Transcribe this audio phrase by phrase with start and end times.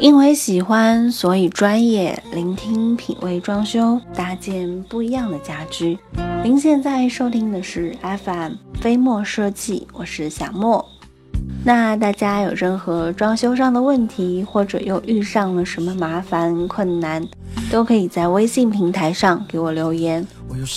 [0.00, 5.98] 因为喜欢，所以专业聆听品味装修，搭建不一样的家居。
[6.42, 7.94] 您现在收听的是
[8.24, 10.82] FM 飞墨设计，我是小莫。
[11.62, 17.22] 那大家有任何装修上的问题，或者又遇上了什么麻烦困难，
[17.70, 20.26] 都可以在微信平台上给我留言。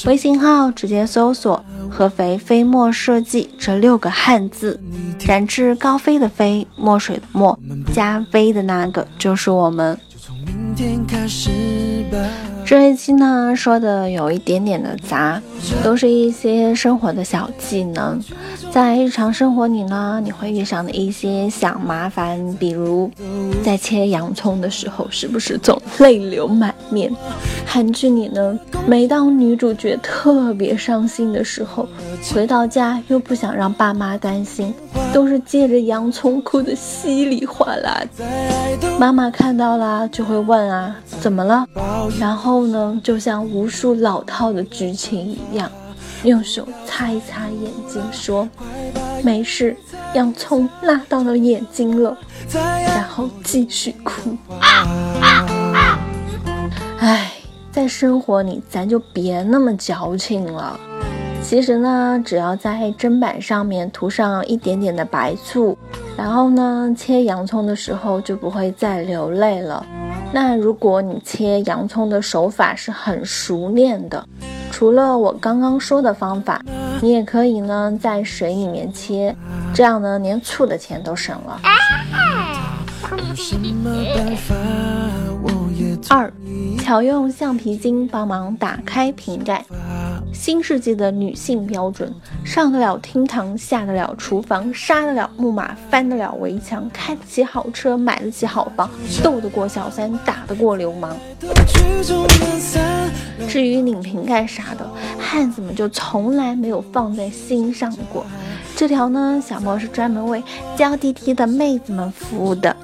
[0.06, 1.64] 微信号直接搜索
[1.94, 4.82] “合肥飞墨设计”这六个汉字，
[5.20, 7.58] 展翅高飞的飞，墨水的墨，
[7.94, 9.96] 加飞的那个就是我们。
[12.66, 15.42] 这一期呢，说的有一点点的杂，
[15.84, 18.20] 都是一些生活的小技能，
[18.72, 23.12] 在日常生活里呢，你会遇上的一些小麻烦，比如
[23.64, 27.14] 在切洋葱的时候，是不是总泪流满面？
[27.66, 28.58] 韩剧里呢，
[28.88, 31.88] 每当女主角特别伤心的时候，
[32.34, 34.74] 回到家又不想让爸妈担心，
[35.12, 38.02] 都是借着洋葱哭的稀里哗啦。
[38.98, 41.66] 妈妈看到了就会问啊，怎么了？
[42.20, 42.53] 然后。
[42.54, 45.72] 后呢，就像无数老套的剧情一样，
[46.24, 48.48] 用手擦一擦眼睛，说
[49.24, 49.76] 没事，
[50.14, 52.16] 洋葱辣到了眼睛了，
[52.54, 54.38] 然后继续哭。
[57.00, 57.32] 唉，
[57.72, 60.80] 在生活里，咱就别那么矫情了。
[61.42, 65.76] 其实呢，只要在砧板上面涂上一点点的白醋，
[66.16, 69.84] 然后呢，切洋葱的时候就不会再流泪了。
[70.36, 74.28] 那如果你切洋葱的手法是很熟练的，
[74.72, 76.60] 除了我刚刚说的方法，
[77.02, 79.36] 你也可以呢在水里面切，
[79.76, 81.62] 这样呢连醋的钱都省了。
[86.10, 86.34] 二，
[86.84, 89.64] 巧用橡皮筋帮忙打开瓶盖。
[90.34, 92.12] 新世纪的女性标准，
[92.44, 98.90] 上得了厅堂，下得了厨房，杀得了木马，翻得了围墙，开得起好车，买得起好房，
[99.24, 101.16] 斗得过小三，打得过流氓。
[103.48, 108.26] 至于拧瓶盖啥的，汉子们就从来没有放在心上过。
[108.76, 110.44] 这条呢，小莫是专门为
[110.76, 112.76] 娇滴滴的妹子们服务的。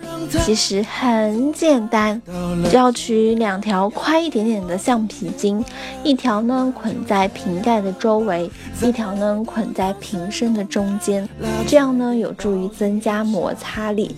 [0.46, 2.22] 其实很简单，
[2.70, 5.64] 只要取两条宽一点点的橡皮筋，
[6.04, 8.50] 一条呢捆在瓶盖的周围，
[8.82, 11.28] 一条呢捆在瓶身的中间，
[11.68, 14.16] 这样呢有助于增加摩擦力，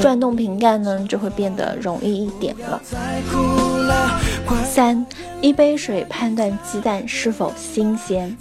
[0.00, 2.80] 转动瓶盖呢就会变得容易一点了。
[4.64, 5.04] 三，
[5.40, 8.36] 一杯水判断鸡蛋是否新鲜。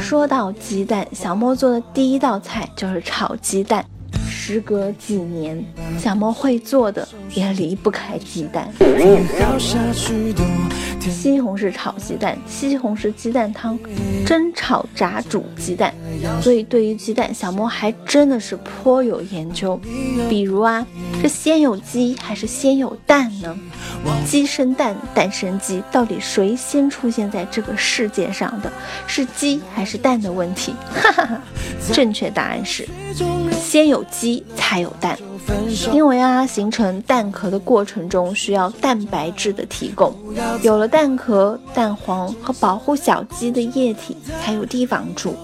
[0.00, 3.84] 说到鸡蛋，小莫做的第一道菜就是炒鸡蛋。
[4.48, 5.60] 时隔几年，
[5.98, 8.70] 小猫会做的也离不开鸡蛋。
[11.00, 13.76] 西红柿炒鸡蛋、西红柿鸡蛋汤、
[14.24, 15.92] 蒸、炒、炸、煮鸡蛋。
[16.42, 19.80] 所以对于鸡蛋，小莫还真的是颇有研究。
[20.28, 20.86] 比如啊，
[21.20, 23.56] 是先有鸡还是先有蛋呢？
[24.24, 28.70] 鸡生蛋，蛋生鸡，到底谁先出现在这个世界上的
[29.06, 30.74] 是鸡还是蛋的问题？
[30.92, 31.40] 哈哈哈，
[31.92, 32.86] 正确答案是。
[33.58, 35.18] 先有鸡才有蛋，
[35.92, 40.14] 因为啊，形成蛋壳的过程中需要蛋白质的提供，
[40.62, 45.34] 有了蛋壳、蛋黄和保护小鸡的液体才有地方住。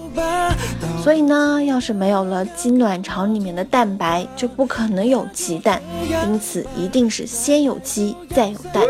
[1.01, 5.81] 所以呢，要是没有了鸡卵巢里面的蛋白，就不可能有鸡蛋。
[6.25, 8.83] 因此，一定是先有鸡再有蛋。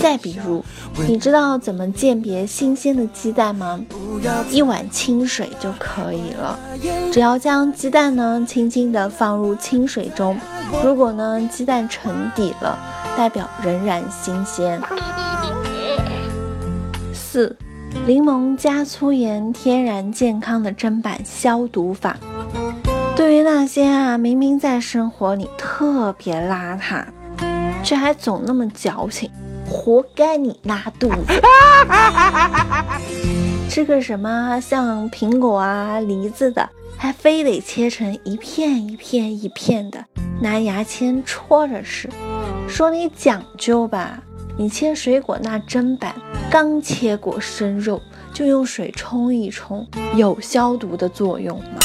[0.00, 0.64] 再比如，
[1.06, 3.80] 你知道怎么鉴别新鲜的鸡蛋吗？
[4.50, 6.58] 一碗清水就可以了。
[7.12, 10.36] 只要将鸡蛋呢轻轻地放入清水中，
[10.82, 12.76] 如果呢鸡蛋沉底了，
[13.16, 14.80] 代表仍然新鲜。
[17.12, 17.56] 四。
[18.04, 22.16] 柠檬加粗盐，天然健康的砧板消毒法。
[23.16, 27.04] 对于那些啊，明明在生活里特别邋遢，
[27.82, 29.30] 却还总那么矫情，
[29.68, 31.40] 活该你拉肚子。
[33.70, 40.04] 吃个什么像苹果啊、梨子的，还非得切成一片一片一片的，
[40.40, 42.08] 拿牙签戳着吃，
[42.68, 44.22] 说你讲究吧。
[44.58, 46.14] 你切水果那砧板，
[46.48, 48.00] 刚切过生肉
[48.32, 51.80] 就用水冲一冲，有消毒的作用吗？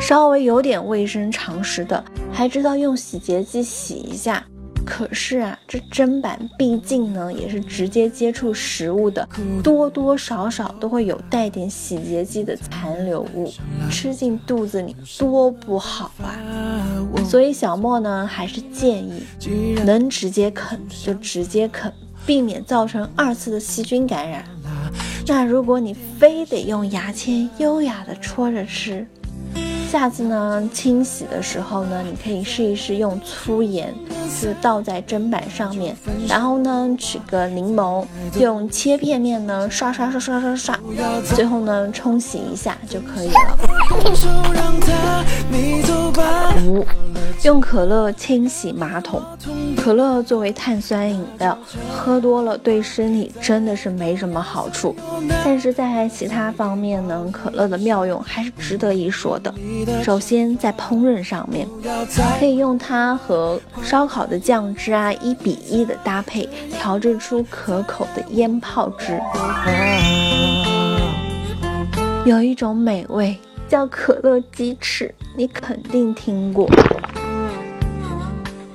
[0.00, 4.44] 稍微有点卫生常识的，还知道用洗洁剂洗一下。
[4.84, 9.26] 可是啊，这砧板毕竟呢也是直接接触食物的，
[9.62, 13.50] 多多少少都会有带点洗洁剂的残留物，
[13.88, 16.84] 吃进肚子里多不好啊！
[17.24, 19.22] 所以小莫呢还是建议，
[19.86, 21.90] 能直接啃就直接啃，
[22.26, 24.44] 避免造成二次的细菌感染。
[25.26, 29.06] 那如果你非得用牙签优雅的戳着吃，
[29.92, 33.94] 下次呢清洗的时候呢，你可以试一试用粗盐，
[34.40, 35.94] 就倒在砧板上面，
[36.26, 38.02] 然后呢取个柠檬，
[38.40, 40.80] 用切片面呢刷刷刷刷刷刷，
[41.36, 43.58] 最后呢冲洗一下就可以了。
[46.66, 46.86] 五，
[47.42, 49.20] 用可乐清洗马桶。
[49.76, 51.58] 可乐作为碳酸饮料，
[51.90, 54.94] 喝多了对身体真的是没什么好处，
[55.44, 59.52] 但是在其他方面呢，可乐的妙用还是值得一说的。
[60.02, 61.66] 首先在烹饪上面，
[62.38, 69.20] 可以用它和烧烤的酱汁啊一比一的搭配，调制出可口的腌泡汁。
[72.24, 73.36] 有一种美味
[73.68, 76.68] 叫可乐鸡翅，你肯定听过。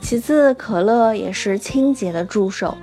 [0.01, 2.77] 其次，可乐也是清洁的助手。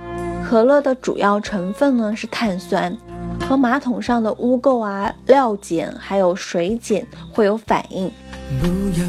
[0.47, 2.95] 可乐的主要成分呢是碳酸，
[3.41, 8.11] 和马桶上的污垢啊、料碱还有水碱会有反应，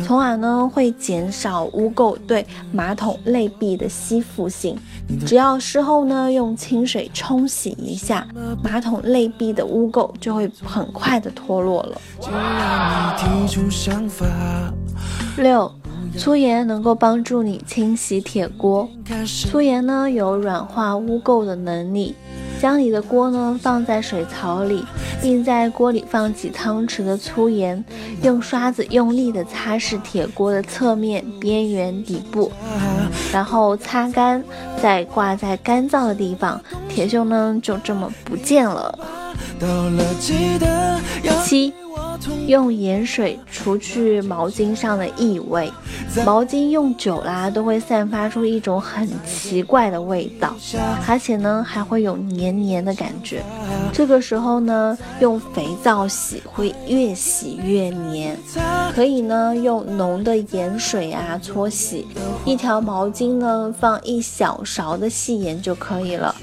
[0.04, 4.76] 从而呢会减少污垢对马桶内壁的吸附性。
[5.26, 8.26] 只要事后呢用清水冲洗一下，
[8.62, 12.00] 马桶内壁的污垢就会很快的脱落了。
[15.38, 15.70] 六。
[16.16, 18.88] 粗盐能够帮助你清洗铁锅。
[19.50, 22.14] 粗盐呢有软化污垢的能力。
[22.60, 24.84] 将你的锅呢放在水槽里，
[25.20, 27.84] 并在锅里放几汤匙的粗盐，
[28.22, 32.50] 用刷子用力的擦拭铁锅的侧面、边缘、底部，
[33.32, 34.42] 然后擦干，
[34.82, 38.98] 再挂在干燥的地方，铁锈呢就这么不见了。
[41.44, 41.72] 七。
[42.46, 45.70] 用盐水除去毛巾上的异味，
[46.24, 50.54] 毛巾用久了都会散发出一种很奇怪的味道，
[51.06, 53.42] 而且呢还会有黏黏的感觉。
[53.92, 58.36] 这个时候呢，用肥皂洗会越洗越黏。
[58.94, 62.06] 可以呢用浓的盐水啊搓洗，
[62.44, 66.34] 一条毛巾呢放一小勺的细盐就可以了。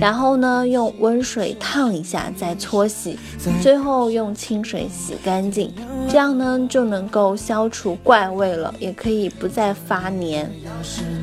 [0.00, 3.18] 然后呢用温水烫一下再搓洗，
[3.62, 5.14] 最后用清水洗。
[5.22, 5.72] 干干净，
[6.08, 10.50] 这样呢就能够消除怪味了，也可以不再发黏。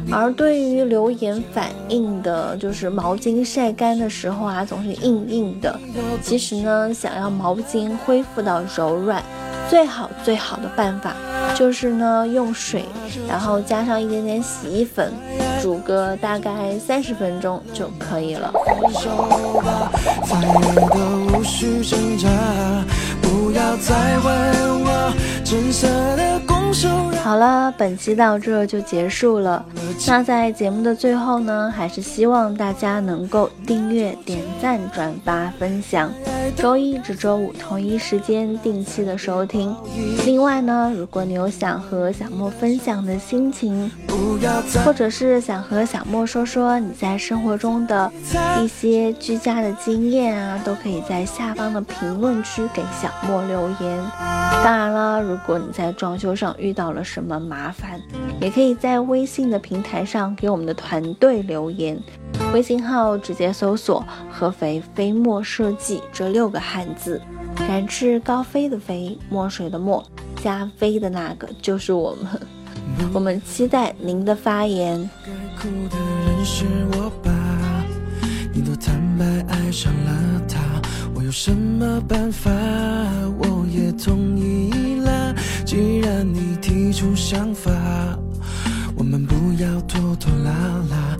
[0.09, 5.77] 而对于留言反应的，就是毛巾晒干的时候啊，总是硬硬的。
[6.23, 9.21] 其实呢，想要毛巾恢复到柔软，
[9.69, 11.13] 最好最好的办法
[11.53, 12.85] 就是呢，用水，
[13.27, 15.11] 然后加上一点点洗衣粉，
[15.61, 18.53] 煮个大概三十分钟就可以了。
[27.23, 29.65] 好了，本期到这就结束了。
[30.07, 36.11] 那在节目的最后呢，还是希望大家能够订阅、点赞、转发、分享。
[36.55, 39.75] 周一至周五同一时间定期的收听。
[40.25, 43.91] 另外呢，如果你有想和小莫分享的心情，
[44.83, 48.11] 或者是想和小莫说说你在生活中的
[48.61, 54.03] 一些居家的经验啊，都可以在下方的评论区给小莫留言。
[54.63, 58.01] 当然了，如果你在装修上遇到了什么麻烦，
[58.39, 61.97] 也可以在微信的平台上给我们的团队留言。
[62.53, 67.21] 微信号直接搜索“合肥飞墨设计”这六个汉字，
[67.55, 70.03] 展翅高飞的飞，墨水的墨，
[70.41, 72.41] 加飞的那个就是我们。
[73.13, 74.97] 我们期待您的发言。
[78.53, 80.59] 你都坦白爱上了他，
[81.13, 82.49] 我有什么办法？
[83.37, 85.35] 我也同意了。
[85.65, 87.71] 既然你提出想法，
[88.95, 90.51] 我们不要拖拖拉
[90.89, 91.16] 拉。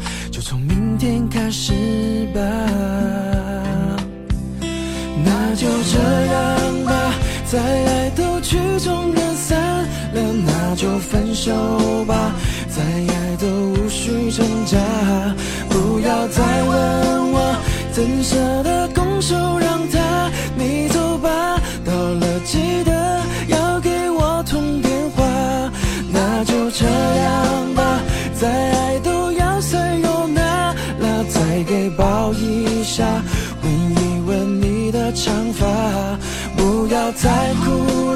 [0.50, 1.74] 从明天开始
[2.34, 2.40] 吧，
[5.26, 7.14] 那就这样吧。
[7.46, 9.60] 再爱都曲终人散
[10.14, 11.52] 了，那就分手
[12.06, 12.32] 吧。
[12.70, 14.78] 再爱都无需挣扎，
[15.70, 17.54] 不要再问我
[17.92, 20.32] 怎舍得拱手让他。
[20.56, 22.97] 你走吧，到了记得
[37.18, 38.07] 在乎。